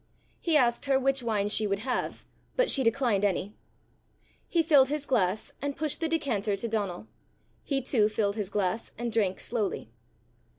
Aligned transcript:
He 0.39 0.57
asked 0.57 0.85
her 0.85 0.99
which 0.99 1.21
wine 1.21 1.47
she 1.47 1.67
would 1.67 1.77
have, 1.85 2.25
but 2.55 2.71
she 2.71 2.81
declined 2.81 3.23
any. 3.23 3.53
He 4.47 4.63
filled 4.63 4.89
his 4.89 5.05
glass, 5.05 5.51
and 5.61 5.77
pushed 5.77 5.99
the 6.01 6.09
decanter 6.09 6.55
to 6.55 6.67
Donal. 6.67 7.07
He 7.61 7.83
too 7.83 8.09
filled 8.09 8.35
his 8.35 8.49
glass, 8.49 8.91
and 8.97 9.11
drank 9.11 9.39
slowly. 9.39 9.91